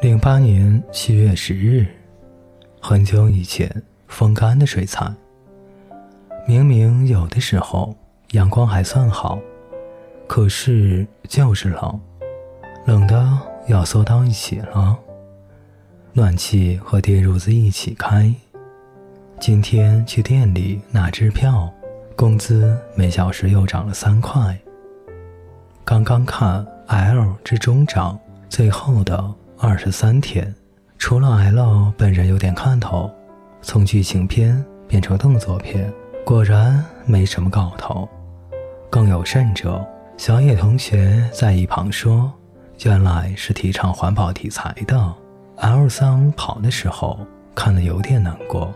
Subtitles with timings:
[0.00, 1.84] 零八年七月十日，
[2.80, 5.12] 很久以前，风干的水彩。
[6.46, 7.92] 明明有的时候
[8.30, 9.40] 阳光还算好，
[10.28, 12.00] 可是就是冷，
[12.86, 14.96] 冷的要缩到一起了。
[16.12, 18.32] 暖气和电褥子一起开。
[19.40, 21.68] 今天去店里拿支票，
[22.14, 24.56] 工资每小时又涨了三块。
[25.84, 28.16] 刚刚看 L 之中涨
[28.48, 30.54] 最后的二十三天，
[30.98, 33.10] 除了 L 本人有点看头，
[33.60, 35.92] 从剧情片变成动作片，
[36.24, 38.08] 果然没什么搞头。
[38.88, 39.84] 更有甚者，
[40.16, 42.32] 小野同学在一旁说
[42.84, 45.12] ：“原来是提倡环保题材的。”
[45.58, 47.18] L 桑跑的时候
[47.52, 48.72] 看了有点难过，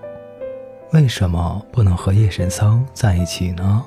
[0.92, 3.84] 为什么不能和叶神桑在一起呢？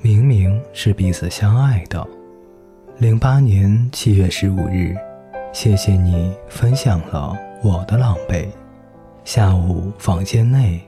[0.00, 2.06] 明明是彼此相爱的。
[2.98, 4.96] 零八年七月十五日，
[5.56, 8.46] 谢谢你分享了我的狼狈。
[9.24, 10.78] 下午房间内，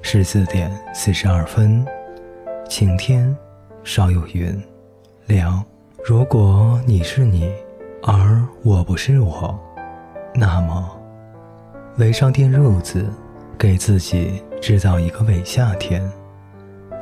[0.00, 1.84] 十四点四十二分，
[2.66, 3.36] 晴天，
[3.84, 4.58] 稍有云，
[5.26, 5.62] 凉。
[6.02, 7.52] 如果你是你，
[8.02, 9.54] 而我不是我，
[10.34, 10.90] 那么。
[11.98, 13.04] 围上电褥子，
[13.58, 16.02] 给自己制造一个伪夏天，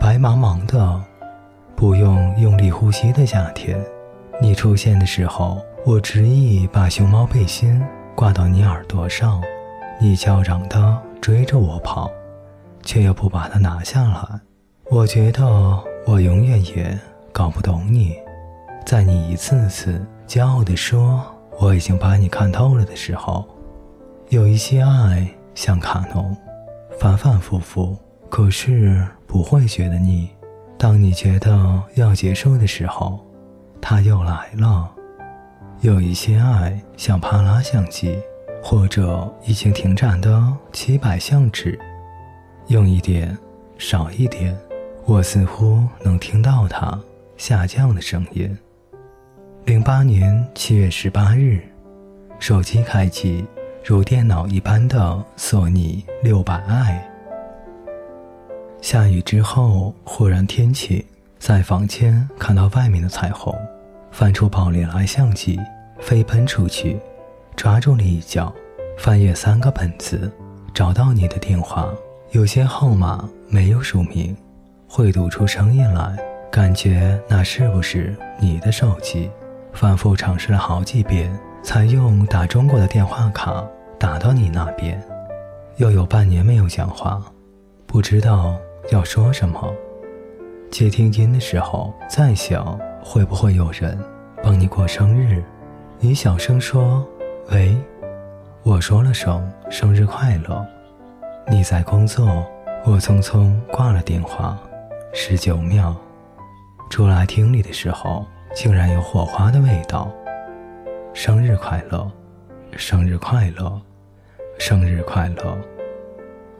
[0.00, 1.00] 白茫茫的，
[1.76, 3.80] 不用用力呼吸的夏天。
[4.40, 7.82] 你出现的时候，我执意把熊猫背心
[8.14, 9.42] 挂到你耳朵上，
[10.00, 12.08] 你叫嚷的追着我跑，
[12.84, 14.40] 却又不把它拿下来。
[14.90, 15.42] 我觉得
[16.06, 16.96] 我永远也
[17.32, 18.16] 搞不懂你，
[18.86, 21.20] 在你一次次骄傲地说
[21.58, 23.44] 我已经把你看透了的时候。
[24.28, 26.34] 有一些爱像卡农，
[27.00, 27.96] 反反复复，
[28.30, 30.30] 可是不会觉得腻。
[30.78, 33.18] 当你觉得要结束的时候，
[33.80, 34.88] 它又来了。
[35.82, 38.16] 有一些爱像帕拉相机，
[38.62, 40.40] 或者已经停产的
[40.72, 41.76] 七百相纸，
[42.68, 43.36] 用一点，
[43.78, 44.56] 少一点，
[45.06, 46.96] 我似乎能听到它
[47.36, 48.56] 下降的声音。
[49.64, 51.60] 零八年七月十八日，
[52.38, 53.44] 手机开机。
[53.84, 57.10] 如电脑一般的索尼六百 i。
[58.80, 61.04] 下雨之后，忽然天晴，
[61.40, 63.52] 在房间看到外面的彩虹，
[64.12, 65.58] 翻出宝莲来相机，
[65.98, 67.00] 飞奔出去，
[67.56, 68.52] 抓住了一角，
[68.98, 70.30] 翻阅三个本子，
[70.72, 71.88] 找到你的电话，
[72.30, 74.36] 有些号码没有署名，
[74.86, 76.16] 会读出声音来，
[76.50, 79.30] 感觉那是不是你的手机？
[79.72, 81.32] 反复尝试了好几遍。
[81.64, 83.64] 才用打中国的电话卡
[83.96, 85.00] 打到你那边，
[85.76, 87.22] 又有半年没有讲话，
[87.86, 88.56] 不知道
[88.90, 89.72] 要说什么。
[90.72, 93.98] 接听音的时候，再想会不会有人
[94.42, 95.42] 帮你过生日。
[95.98, 97.06] 你小声说
[97.50, 97.76] ：“喂。”
[98.64, 100.64] 我说了声“生日快乐”。
[101.50, 102.46] 你在工作，
[102.84, 104.58] 我匆匆挂了电话。
[105.12, 105.94] 十九秒，
[106.88, 108.24] 出来厅里的时候，
[108.54, 110.10] 竟然有火花的味道。
[111.12, 112.10] 生日快乐，
[112.76, 113.80] 生日快乐，
[114.58, 115.58] 生日快乐！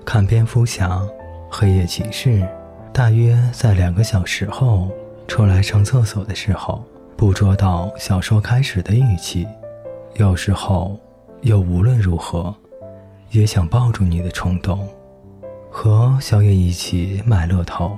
[0.05, 1.01] 看蝙蝠侠、
[1.51, 2.47] 黑夜骑士，
[2.93, 4.91] 大约在两个小时后
[5.27, 6.85] 出来上厕所的时候，
[7.17, 9.47] 捕捉到小说开始的语气。
[10.17, 10.99] 有时候，
[11.43, 12.55] 又无论如何
[13.31, 14.87] 也想抱住你的冲动。
[15.71, 17.97] 和小野一起买乐透，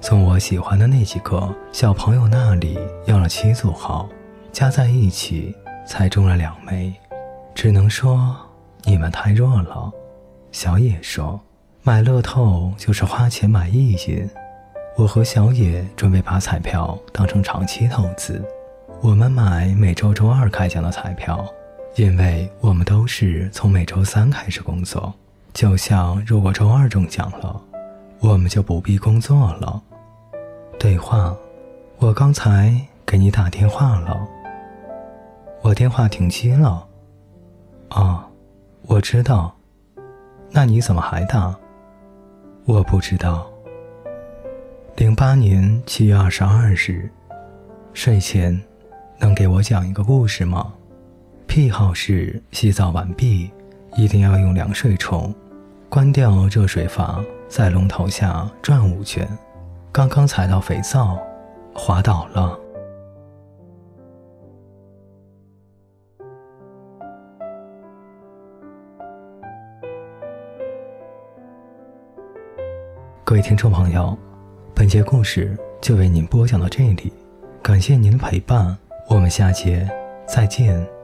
[0.00, 4.08] 从我喜欢的那几个小朋友那里要了七组号，
[4.52, 5.54] 加在一起。
[5.84, 6.94] 才中了两枚，
[7.56, 8.36] 只能说
[8.84, 9.92] 你们太弱了。
[10.52, 11.40] 小野说
[11.82, 14.30] ：“买乐透就是花钱买意淫。”
[14.94, 18.44] 我和小野准备把彩票当成长期投资。
[19.00, 21.44] 我们买每周周二开奖的彩票，
[21.96, 25.12] 因为我们都是从每周三开始工作。
[25.54, 27.60] 就像如果周二中奖了，
[28.20, 29.82] 我们就不必工作了。
[30.78, 31.34] 对话：
[31.98, 32.74] 我刚才
[33.06, 34.28] 给你打电话了。
[35.62, 36.86] 我电话停机了。
[37.88, 38.28] 啊，
[38.86, 39.54] 我知道。
[40.50, 41.54] 那你怎么还打？
[42.66, 43.51] 我不知道。
[44.96, 47.08] 零八年七月二十二日，
[47.94, 48.60] 睡前
[49.18, 50.74] 能给我讲一个故事吗？
[51.46, 53.50] 癖好是洗澡完毕
[53.96, 55.34] 一定要用凉水冲，
[55.88, 59.26] 关掉热水阀，在龙头下转五圈。
[59.90, 61.18] 刚刚踩到肥皂，
[61.74, 62.58] 滑倒了。
[73.24, 74.16] 各位听众朋友，
[74.74, 77.12] 本节故事就为您播讲到这里，
[77.62, 78.76] 感谢您的陪伴，
[79.08, 79.88] 我们下节
[80.26, 81.01] 再见。